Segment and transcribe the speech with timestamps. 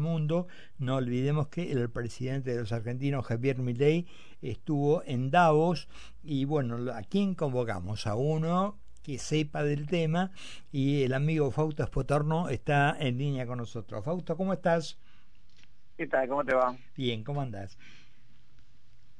[0.00, 0.48] mundo.
[0.76, 4.08] No olvidemos que el presidente de los argentinos, Javier Milei,
[4.42, 5.88] estuvo en Davos
[6.24, 8.08] y bueno, ¿a quién convocamos?
[8.08, 10.32] A uno que sepa del tema
[10.72, 14.04] y el amigo Fausto Espotorno está en línea con nosotros.
[14.04, 14.98] Fausto, ¿cómo estás?
[15.96, 16.26] ¿Qué tal?
[16.28, 16.76] ¿Cómo te va?
[16.96, 17.78] Bien, ¿cómo andás?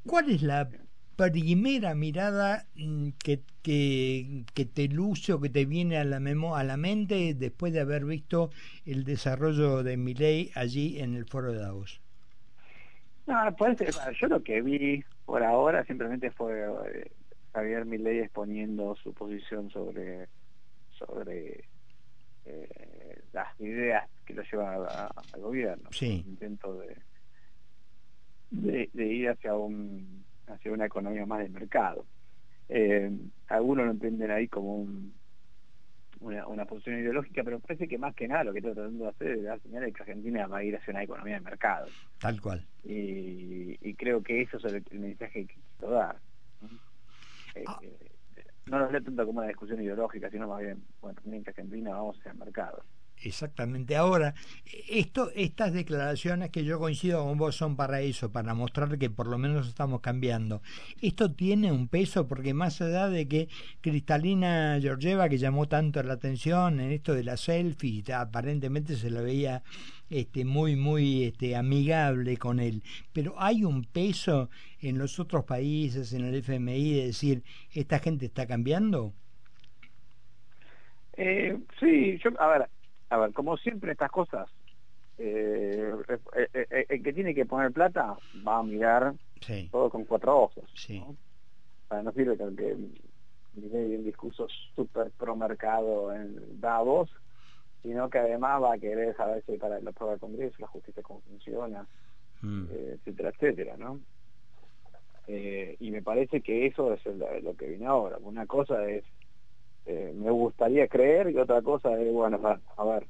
[0.04, 0.68] ¿Cuál es la
[1.16, 6.56] primera mirada mm, que, que, que, te luce o que te viene a la, memo,
[6.56, 8.50] a la mente después de haber visto
[8.86, 12.00] el desarrollo de mi ley allí en el foro de Davos?
[13.26, 13.78] No, pues,
[14.20, 17.10] yo lo que vi por ahora simplemente fue eh,
[17.54, 20.28] Javier Milei exponiendo su posición sobre
[20.90, 21.64] sobre
[22.44, 24.86] eh, las ideas que lo llevan
[25.32, 25.88] al gobierno.
[25.90, 26.24] Sí.
[26.26, 26.96] Intento de,
[28.50, 32.04] de, de ir hacia un hacia una economía más de mercado.
[32.68, 33.10] Eh,
[33.48, 35.12] algunos lo entienden ahí como un,
[36.20, 39.10] una, una, posición ideológica, pero parece que más que nada lo que está tratando de
[39.10, 41.86] hacer es dar señales de que Argentina va a ir hacia una economía de mercado.
[42.20, 42.66] Tal cual.
[42.84, 46.16] Y, y creo que eso es el, el mensaje que quiero dar.
[47.54, 47.80] Eh, ah.
[48.66, 51.90] no lo veo tanto como una discusión ideológica, sino más bien, bueno, también que Argentina
[51.90, 52.82] vamos hacia el mercado.
[53.22, 53.96] Exactamente.
[53.96, 54.34] Ahora,
[54.88, 59.28] esto, estas declaraciones que yo coincido con vos son para eso, para mostrar que por
[59.28, 60.60] lo menos estamos cambiando.
[61.00, 63.48] Esto tiene un peso porque más allá de que
[63.80, 69.22] Cristalina Georgieva, que llamó tanto la atención en esto de la selfie, aparentemente se la
[69.22, 69.62] veía
[70.10, 72.82] este, muy, muy este, amigable con él.
[73.12, 77.42] Pero hay un peso en los otros países, en el FMI, de decir,
[77.72, 79.14] ¿esta gente está cambiando?
[81.16, 82.68] Eh, sí, yo, a ver,
[83.14, 84.48] a ver, como siempre estas cosas,
[85.18, 85.92] eh,
[86.34, 89.14] eh, eh, el que tiene que poner plata va a mirar
[89.70, 90.64] todo con cuatro ojos.
[90.88, 91.16] ¿no?
[91.86, 92.72] Para no sirve que, que
[93.54, 97.08] un discurso súper pro mercado en Davos,
[97.82, 101.02] sino que además va a querer saber si para la prueba del Congreso, la justicia
[101.02, 101.86] cómo funciona,
[102.42, 102.64] mm.
[102.94, 104.00] etcétera, etcétera, ¿no?
[105.26, 107.00] y me parece que eso es
[107.42, 108.18] lo que viene ahora.
[108.20, 109.04] Una cosa es
[109.86, 112.40] eh, me gustaría creer y otra cosa es, bueno,
[112.76, 113.06] a ver,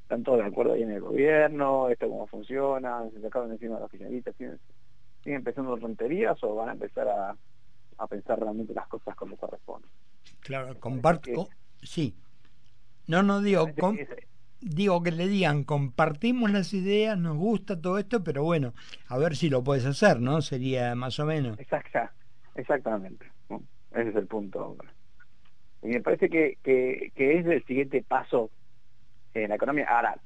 [0.00, 3.80] están todos de acuerdo ahí en el gobierno, esto cómo funciona, se sacaron encima de
[3.80, 4.58] las oficialistas, ¿siguen,
[5.22, 7.36] ¿siguen empezando tonterías o van a empezar a,
[7.98, 9.88] a pensar realmente las cosas como corresponde?
[10.40, 11.48] Claro, comparto,
[11.82, 12.14] sí.
[13.08, 13.66] No, no digo,
[14.60, 18.74] digo que le digan, compartimos las ideas, nos gusta todo esto, pero bueno,
[19.08, 20.40] a ver si lo puedes hacer, ¿no?
[20.42, 21.58] Sería más o menos.
[21.58, 22.12] Exacta,
[22.54, 23.26] exactamente.
[23.92, 24.76] Ese es el punto.
[25.82, 28.50] Y me parece que, que, que es el siguiente paso
[29.34, 29.86] en la economía.
[29.88, 30.18] Ahora,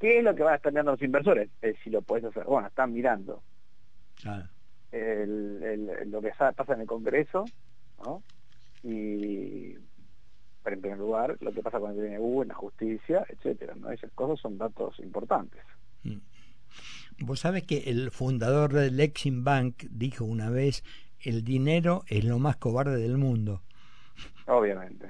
[0.00, 1.50] ¿qué es lo que van a estar mirando los inversores?
[1.62, 2.44] Eh, si lo puedes hacer.
[2.44, 3.42] Bueno, están mirando
[4.92, 7.44] el, el, lo que pasa en el Congreso,
[8.04, 8.22] ¿no?
[8.82, 9.74] Y,
[10.66, 13.90] en primer lugar, lo que pasa con el DNU, en la justicia, etcétera, ¿no?
[13.90, 15.60] Esas cosas son datos importantes.
[16.04, 16.18] Mm.
[17.20, 20.82] Vos sabés que el fundador del Lexing Bank dijo una vez,
[21.20, 23.62] el dinero es lo más cobarde del mundo.
[24.46, 25.08] Obviamente.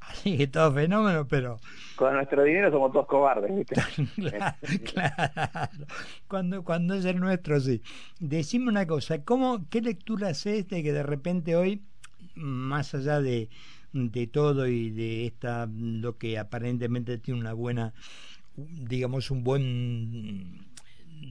[0.00, 1.60] Así que todo fenómeno, pero...
[1.94, 3.76] Con nuestro dinero somos todos cobardes, ¿viste?
[4.92, 5.86] claro,
[6.26, 7.82] Cuando, cuando es el nuestro, sí.
[8.18, 11.82] Decime una cosa, ¿cómo, ¿qué lectura haces de que de repente hoy,
[12.34, 13.50] más allá de,
[13.92, 17.92] de todo y de esta, lo que aparentemente tiene una buena,
[18.56, 20.70] digamos, un buen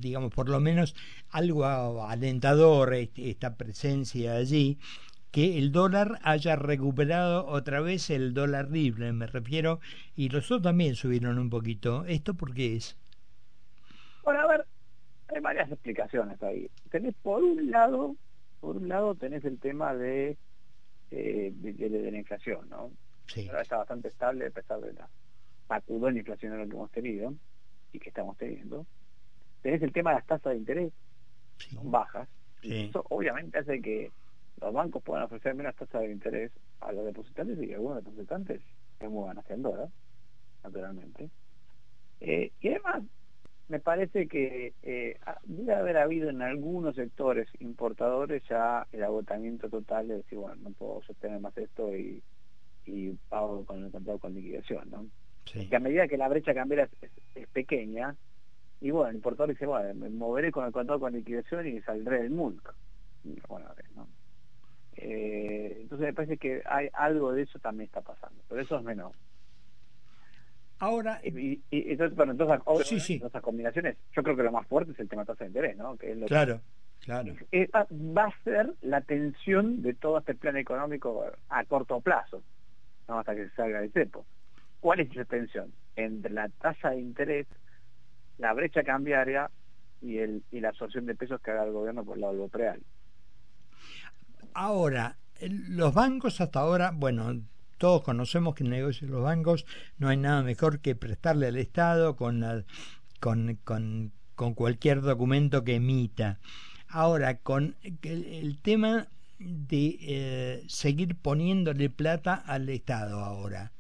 [0.02, 0.96] digamos, por lo menos
[1.32, 1.66] algo
[2.06, 4.78] alentador esta presencia allí,
[5.32, 9.80] que el dólar haya recuperado otra vez el dólar libre, me refiero,
[10.16, 12.06] y los otros también subieron un poquito.
[12.06, 12.98] ¿Esto por qué es?
[14.24, 14.66] Bueno, a ver,
[15.28, 16.70] hay varias explicaciones ahí.
[16.90, 18.16] Tenés por un lado,
[18.60, 20.38] por un lado tenés el tema de,
[21.12, 22.92] eh, de, la inflación, ¿no?
[23.28, 23.48] Sí.
[23.48, 25.08] Ahora está bastante estable a pesar de la
[25.68, 27.34] patudón inflacionaria que hemos tenido
[27.94, 28.88] y que estamos teniendo.
[29.62, 30.92] Tenés el tema de las tasas de interés,
[31.58, 32.28] son bajas.
[32.62, 34.12] Y eso obviamente hace que
[34.60, 38.62] los bancos pueden ofrecer menos tasas de interés a los depositantes y algunos depositantes
[39.00, 39.90] se muevan hacia dólar,
[40.64, 41.30] naturalmente.
[42.22, 43.04] Eh, y además,
[43.70, 50.08] me parece que eh, debe haber habido en algunos sectores importadores ya el agotamiento total
[50.08, 52.22] de decir, bueno, no puedo sostener más esto y,
[52.86, 55.06] y pago con el contrato con liquidación, ¿no?
[55.46, 56.90] Que a medida que la brecha cambiaria
[57.36, 58.16] es, pequeña,
[58.82, 62.22] y bueno, el importador dice, bueno, me moveré con el contrato con liquidación y saldré
[62.22, 62.76] del MULC.
[63.48, 64.08] Bueno, a ver, ¿no?
[65.02, 68.84] Eh, entonces me parece que hay algo de eso también está pasando, pero eso es
[68.84, 69.14] menos.
[70.80, 73.22] Ahora, y, entonces, bueno, entonces sí, sí.
[73.24, 75.78] esas combinaciones, yo creo que lo más fuerte es el tema de tasa de interés,
[75.78, 75.98] ¿no?
[75.98, 76.62] Que es lo claro,
[77.02, 77.34] claro.
[77.92, 82.42] va a ser la tensión de todo este plan económico a corto plazo,
[83.08, 83.20] ¿no?
[83.20, 84.26] hasta que se salga el cepo.
[84.80, 85.74] ¿Cuál es esa tensión?
[85.98, 87.48] Entre la tasa de interés
[88.40, 89.52] la brecha cambiaria
[90.02, 92.50] y, el, y la absorción de pesos que haga el gobierno por el lado del
[92.50, 92.82] preal.
[94.54, 97.42] Ahora, los bancos hasta ahora, bueno,
[97.78, 99.66] todos conocemos que el negocio de los bancos
[99.98, 102.64] no hay nada mejor que prestarle al Estado con, la,
[103.20, 106.40] con, con, cualquier documento que emita.
[106.88, 109.08] Ahora, con el, tema
[109.38, 113.72] de eh, seguir poniéndole plata al Estado ahora.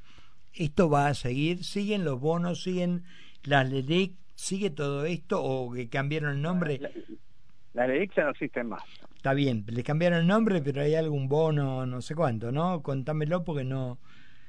[0.53, 1.63] ¿Esto va a seguir?
[1.63, 2.63] ¿Siguen los bonos?
[2.63, 3.03] ¿Siguen
[3.43, 4.13] las LELIC?
[4.35, 6.79] ¿Sigue todo esto o que cambiaron el nombre?
[6.79, 6.89] La
[7.73, 8.83] ya no existen más.
[9.15, 12.81] Está bien, le cambiaron el nombre, pero hay algún bono, no sé cuánto, ¿no?
[12.81, 13.97] Contámelo porque no...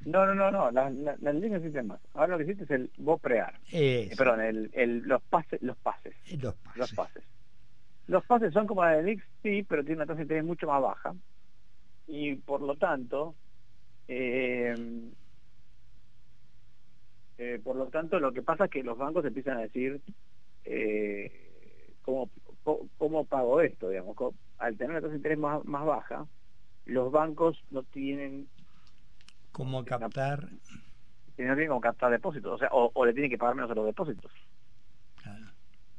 [0.06, 2.00] No, no, no, no, las la, la no existen más.
[2.14, 3.60] Ahora lo que existe es el BOPREAR.
[3.70, 6.14] Eh, perdón, el, el, los, pases, los pases.
[6.40, 6.78] Los pases.
[6.78, 7.24] Los pases.
[8.06, 10.66] Los pases son como la de Nix, sí, pero tiene una tasa de interés mucho
[10.66, 11.14] más baja.
[12.08, 13.34] Y por lo tanto,
[14.08, 14.74] eh,
[17.38, 20.00] eh, por lo tanto, lo que pasa es que los bancos empiezan a decir
[20.64, 22.30] eh, cómo,
[22.98, 24.16] cómo, pago esto, digamos.
[24.58, 26.26] Al tener una tasa de interés más, más baja,
[26.86, 28.48] los bancos no tienen...
[29.52, 30.48] ¿Cómo captar?
[31.38, 33.86] No tienen como captar depósitos, o sea, o, le tienen que pagar menos a los
[33.86, 34.30] depósitos.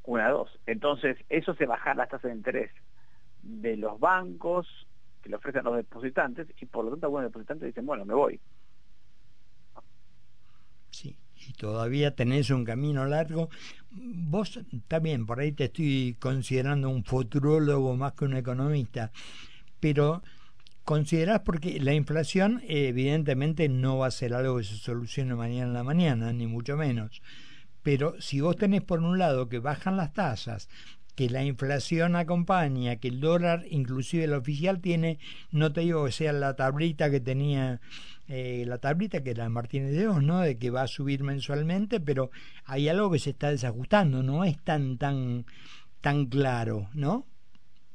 [0.04, 0.60] Una, dos.
[0.66, 2.72] Entonces, eso se baja las tasas de interés
[3.44, 4.68] de los bancos
[5.22, 8.14] que le ofrecen a los depositantes y por lo tanto algunos depositantes dicen, bueno, me
[8.14, 8.40] voy.
[11.48, 13.50] Y todavía tenés un camino largo.
[13.92, 19.12] Vos también, por ahí te estoy considerando un futurólogo más que un economista,
[19.80, 20.22] pero
[20.84, 25.74] considerás porque la inflación evidentemente no va a ser algo que se solucione mañana en
[25.74, 27.22] la mañana, ni mucho menos.
[27.84, 30.70] Pero si vos tenés por un lado que bajan las tasas,
[31.16, 35.20] que la inflación acompaña, que el dólar, inclusive el oficial, tiene,
[35.52, 37.80] no te digo que sea la tablita que tenía
[38.28, 40.40] eh, la tablita que era Martínez de Oz, ¿no?
[40.40, 42.32] De que va a subir mensualmente, pero
[42.66, 45.46] hay algo que se está desajustando, no es tan tan
[46.00, 47.26] tan claro, ¿no?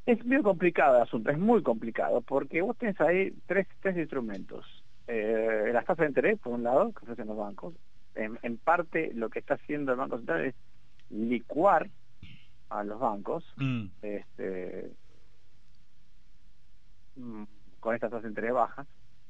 [0.07, 4.65] Es muy complicado el asunto, es muy complicado, porque vos tenés ahí tres, tres instrumentos.
[5.09, 7.75] Eh, las tasas de interés, por un lado, que ofrecen los bancos.
[8.15, 10.55] En, parte, lo que está haciendo el Banco Central es
[11.11, 11.91] licuar
[12.69, 13.87] a los bancos mm.
[14.03, 14.91] este,
[17.17, 17.45] mm,
[17.81, 18.87] con estas de interés bajas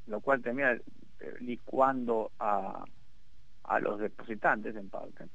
[0.06, 0.82] lo cual termina eh,
[1.40, 2.84] licuando a,
[3.64, 5.26] a los depositantes en parte.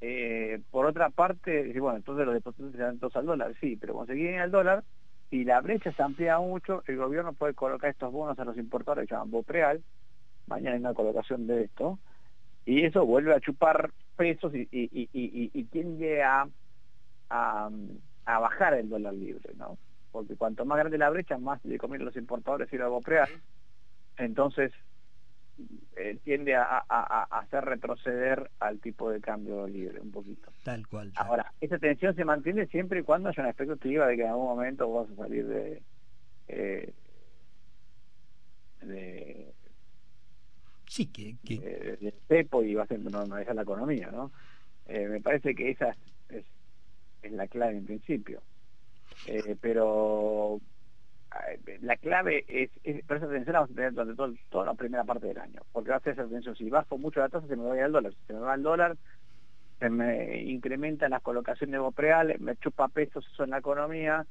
[0.00, 3.94] Eh, por otra parte, bueno, entonces los depositantes se dan todos al dólar, sí, pero
[3.94, 4.84] cuando se quieren al dólar,
[5.30, 9.08] si la brecha se amplía mucho, el gobierno puede colocar estos bonos a los importadores,
[9.08, 9.82] que llaman BOPREAL,
[10.46, 11.98] mañana hay una colocación de esto,
[12.66, 16.48] y eso vuelve a chupar pesos y, y, y, y tiende a,
[17.32, 17.70] a,
[18.26, 19.78] a, bajar el dólar libre, ¿no?
[20.10, 23.28] Porque cuanto más grande la brecha, más le conviene a los importadores ir al BOPREAL,
[24.18, 24.72] entonces
[25.96, 26.78] eh, tiende a,
[27.30, 30.50] hacer retroceder al tipo de cambio libre un poquito.
[30.64, 31.12] Tal cual.
[31.16, 34.46] Ahora, esa tensión se mantiene siempre y cuando haya una expectativa de que en algún
[34.46, 35.82] momento vas a salir de...
[36.48, 36.92] Eh,
[38.82, 39.54] de
[40.86, 44.32] sí, que, De, cepo y va a normalizar la economía, ¿no?
[44.86, 45.94] Eh, me parece que esa
[46.28, 46.44] es,
[47.22, 48.42] es, la clave en principio.
[49.60, 50.60] pero
[51.80, 52.70] la clave es,
[53.06, 55.90] pero esa la vamos a tener durante todo, toda la primera parte del año, porque
[55.90, 58.12] va a ser esa tensión, si bajo mucho la tasa se me va al dólar,
[58.12, 58.96] si se me va al dólar,
[59.78, 64.26] se me incrementan las colocaciones bopreales, me chupa pesos eso en la economía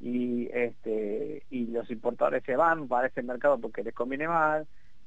[0.00, 4.66] y este y los importadores se van para ese mercado porque les conviene más,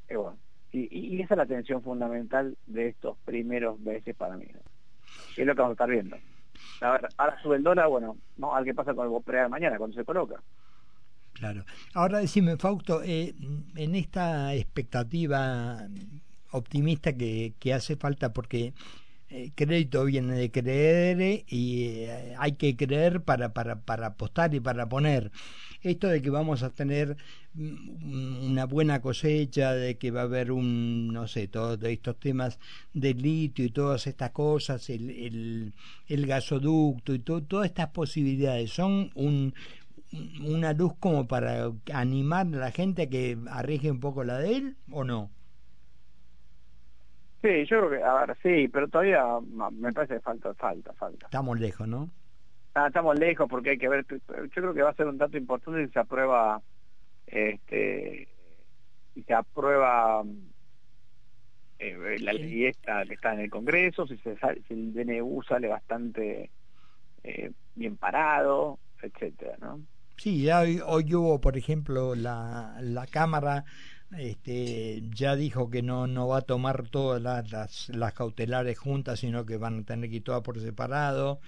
[0.09, 0.37] y bueno,
[0.71, 4.47] y, esa es la tensión fundamental de estos primeros meses para mí,
[5.37, 6.17] es lo que vamos a estar viendo.
[6.81, 10.05] Ahora sube el dólar, bueno, vamos a ver pasa con el bopreal mañana cuando se
[10.05, 10.41] coloca.
[11.33, 11.65] Claro.
[11.93, 13.35] Ahora decime, Fausto, eh,
[13.75, 15.79] en esta expectativa
[16.51, 18.73] optimista que, que hace falta, porque
[19.29, 24.59] eh, crédito viene de creer y eh, hay que creer para, para, para apostar y
[24.59, 25.31] para poner.
[25.81, 27.17] Esto de que vamos a tener
[27.53, 32.59] mm, una buena cosecha, de que va a haber un, no sé, todos estos temas
[32.93, 35.73] de litio y todas estas cosas, el, el,
[36.07, 39.53] el gasoducto y todas estas posibilidades, son un,
[40.43, 44.57] una luz como para animar a la gente a que arriesgue un poco la de
[44.57, 45.29] él o no?
[47.45, 49.23] Sí, yo creo que, a ver, sí, pero todavía
[49.71, 51.27] me parece que falta, falta, falta.
[51.27, 52.09] Estamos lejos, ¿no?
[52.73, 55.37] Ah, estamos lejos porque hay que ver, yo creo que va a ser un dato
[55.37, 56.59] importante si se aprueba,
[57.27, 58.27] este,
[59.13, 60.23] si se aprueba
[61.77, 64.35] eh, la ley esta que está en el Congreso, si, se,
[64.67, 66.49] si el DNU sale bastante
[67.21, 69.81] eh, bien parado, etcétera, ¿no?
[70.17, 73.65] Sí, hoy, hoy hubo, por ejemplo, la, la Cámara
[74.11, 79.45] este, ya dijo que no, no va a tomar todas las, las, cautelares juntas, sino
[79.45, 81.39] que van a tener que ir todas por separado,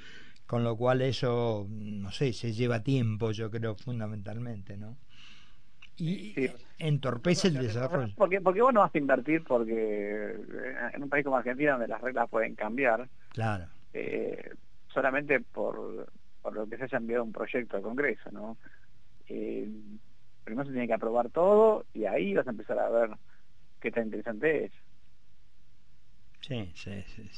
[0.45, 4.97] con lo cual eso, no sé, se lleva tiempo, yo creo, fundamentalmente, ¿no?
[5.99, 6.35] Y
[6.77, 8.13] entorpece el desarrollo.
[8.15, 10.35] Porque, porque vos no vas a invertir porque
[10.93, 13.65] en un país como Argentina, donde las reglas pueden cambiar, claro.
[13.93, 14.51] Eh,
[14.93, 16.07] solamente por,
[16.41, 18.57] por lo que se haya enviado un proyecto al Congreso, ¿no?
[19.27, 19.67] Eh,
[20.47, 23.09] primero se tiene que aprobar todo y ahí vas a empezar a ver
[23.81, 24.71] qué tan interesante es.
[26.39, 27.29] Sí, sí, sí,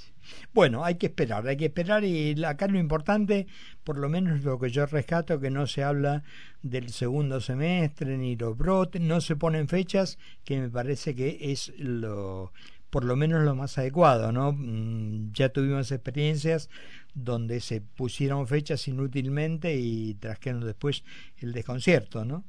[0.53, 3.47] Bueno, hay que esperar, hay que esperar y acá lo importante,
[3.83, 6.23] por lo menos lo que yo rescato, que no se habla
[6.61, 11.73] del segundo semestre ni los brotes, no se ponen fechas, que me parece que es
[11.79, 12.53] lo,
[12.91, 14.51] por lo menos lo más adecuado, ¿no?
[14.51, 16.69] Mm, ya tuvimos experiencias
[17.15, 21.03] donde se pusieron fechas inútilmente y trajeron después
[21.37, 22.43] el desconcierto, ¿no?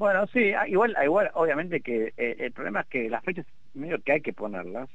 [0.00, 3.44] Bueno, sí, ah, igual, ah, igual obviamente que eh, el problema es que las fechas
[3.74, 4.88] medio que hay que ponerlas,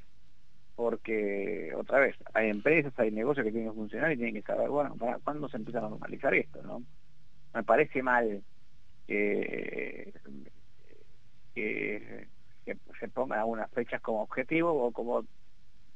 [0.76, 4.68] porque otra vez, hay empresas, hay negocios que tienen que funcionar y tienen que saber,
[4.68, 6.60] bueno, ¿para cuándo se empieza a normalizar esto?
[6.64, 6.82] no
[7.54, 8.44] Me parece mal
[9.06, 10.12] que,
[11.54, 12.28] que,
[12.66, 15.24] que se pongan algunas fechas como objetivo o como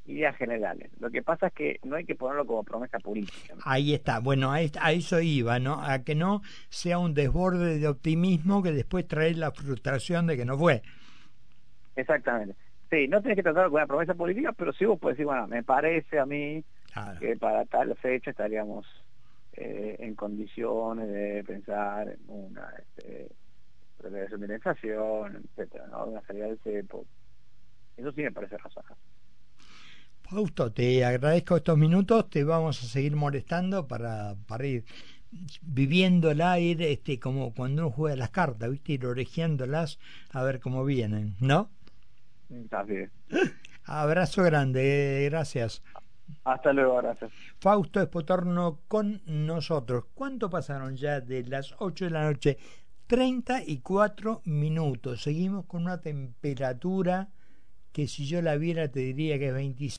[0.10, 0.92] ideas generales.
[1.00, 3.56] Lo que pasa es que no hay que ponerlo como promesa política.
[3.64, 4.20] Ahí está.
[4.20, 5.82] Bueno, a, eso iba, ¿no?
[5.82, 10.46] A que no sea un desborde de optimismo que después trae la frustración de que
[10.46, 10.82] no fue.
[11.96, 12.56] Exactamente.
[12.90, 15.48] Sí, no tienes que tratarlo con una promesa política, pero sí vos puedes decir, bueno,
[15.48, 16.64] me parece a mí
[17.20, 18.86] que para tal fecha estaríamos
[19.54, 23.30] eh, en condiciones de pensar en una este,
[24.10, 26.06] de inflación, etcétera, ¿no?
[26.06, 27.06] Una salida del cepo.
[27.96, 28.96] Eso sí me parece razonable.
[30.30, 34.86] Fausto, te agradezco estos minutos, te vamos a seguir molestando para, para ir
[35.64, 38.94] viviéndola, ir este, como cuando uno juega las cartas, ¿viste?
[38.94, 39.98] ir orejeándolas
[40.30, 41.72] a ver cómo vienen, ¿no?
[42.48, 43.10] Está bien.
[43.86, 45.82] Abrazo grande, gracias.
[46.44, 47.32] Hasta luego, gracias.
[47.60, 50.06] Fausto Espotorno con nosotros.
[50.14, 52.60] ¿Cuánto pasaron ya de las 8 de la noche?
[53.08, 55.24] 34 minutos.
[55.24, 57.30] Seguimos con una temperatura
[57.92, 59.98] que si yo la viera te diría que es 25.